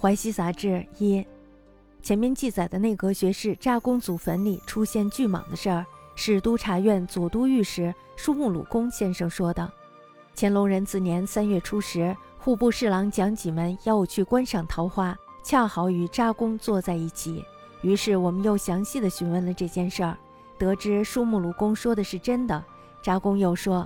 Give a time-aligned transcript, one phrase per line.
[0.00, 1.26] 淮西杂志一，
[2.00, 5.84] 前面记载的内阁学士扎公祖坟里出现巨蟒的事儿，
[6.14, 9.68] 是督察院左都御史舒木鲁公先生说的。
[10.36, 17.44] 乾隆壬子年三月初十，户部侍郎蒋济门邀我去观赏桃花，恰好与扎公坐在一起，
[17.82, 20.16] 于是我们又详细的询问了这件事儿，
[20.56, 22.64] 得知舒木鲁公说的是真的。
[23.02, 23.84] 扎公又说，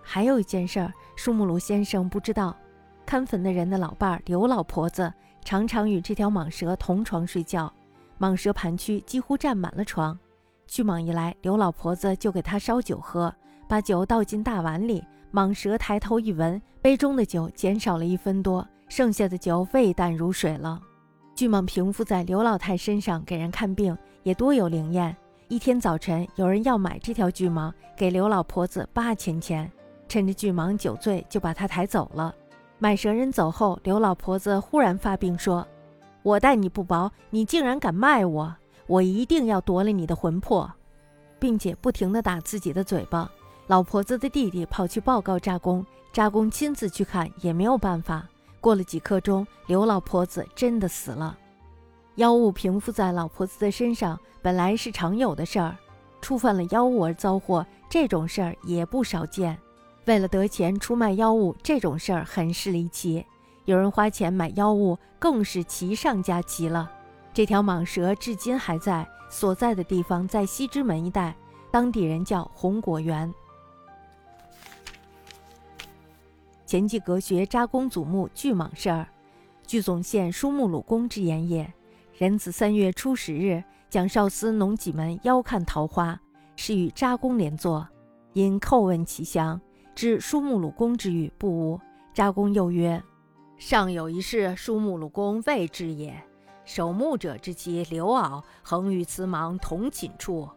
[0.00, 2.56] 还有一件事儿，舒木鲁先生不知道。
[3.04, 5.12] 看坟的人的老伴儿刘老婆子
[5.44, 7.72] 常常与这条蟒蛇同床睡觉，
[8.18, 10.18] 蟒蛇盘曲几乎占满了床。
[10.66, 13.34] 巨蟒一来，刘老婆子就给他烧酒喝，
[13.68, 15.04] 把酒倒进大碗里。
[15.32, 20.80] 蟒蛇抬头一闻，杯中的酒减少了一分多，剩下的酒味淡如水了。
[21.34, 25.16] 巨蟒平伏在刘老太身上给人看病，也多有灵验。
[25.48, 29.70] 一天早晨，有人要买这条巨蟒，给刘老婆子八千钱，
[30.08, 32.34] 趁着巨蟒酒醉，就把它抬走了。
[32.82, 35.64] 买蛇人走后，刘老婆子忽然发病，说
[36.24, 38.52] ：“我待你不薄，你竟然敢卖我！
[38.88, 40.68] 我一定要夺了你的魂魄，
[41.38, 43.30] 并且不停地打自己的嘴巴。”
[43.68, 48.26] 老婆子的弟弟跑去报告扎公，扎公亲自去看也没有办法。
[48.60, 51.38] 过了几刻钟，刘老婆子真的死了。
[52.16, 55.76] 妖物平伏在老婆子的身上，本来是常有的事儿，
[56.20, 59.56] 触犯了妖物而遭祸，这种事儿也不少见。
[60.06, 63.24] 为了得钱出卖妖物，这种事儿很是离奇。
[63.66, 66.90] 有人花钱买妖物，更是奇上加奇了。
[67.32, 71.34] 这条蟒蛇至今还在，所在的地方在西直门一带，
[71.70, 73.32] 当地人叫红果园。
[76.66, 79.06] 前记阁学扎公祖墓巨蟒事儿，
[79.64, 81.72] 据总宪舒木鲁公之言也。
[82.18, 86.20] 壬子三月初十日，蒋少司农几门邀看桃花，
[86.56, 87.86] 是与扎公连坐，
[88.32, 89.60] 因叩问其详。
[89.94, 91.80] 知叔木鲁公之语不无。
[92.14, 93.02] 扎公又曰
[93.56, 96.14] ：“尚有一事，叔木鲁公未知也。
[96.64, 100.48] 守墓者之妻刘媪，恒与此蟒同寝处，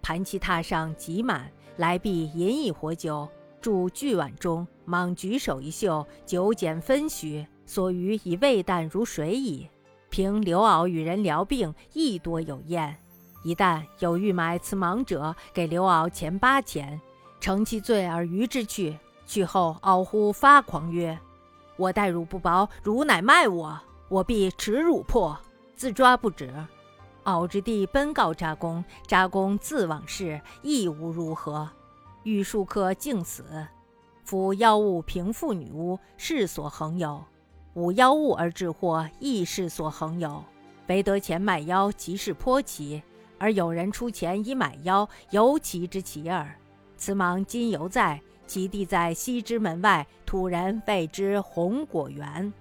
[0.00, 3.28] 盘其榻上极满，来必饮以活酒，
[3.60, 4.66] 注巨碗中。
[4.86, 9.68] 蟒举手一嗅，酒减分许，所余已味淡如水矣。
[10.10, 12.96] 凭刘媪与人疗病，亦多有验。
[13.44, 17.00] 一旦有欲买此蟒者，给刘媪钱八钱。”
[17.40, 21.18] 乘其罪而渔之去，去后媪忽发狂曰
[21.76, 23.78] ：“我待汝不薄，汝乃卖我，
[24.08, 25.38] 我必持汝破。”
[25.76, 26.52] 自抓不止。
[27.22, 31.68] 敖之弟奔告扎公，扎公自往事，亦无如何。
[32.24, 33.44] 欲数客竟死。
[34.24, 37.22] 夫妖物平附女巫，世所恒有；
[37.74, 40.42] 无妖物而致祸，亦世所恒有。
[40.88, 43.00] 唯得钱卖妖，即是颇奇；
[43.38, 46.58] 而有人出钱以买妖，尤其之奇耳。
[46.98, 52.52] 此芒今犹在，其地在西之门外，土人谓之红果园。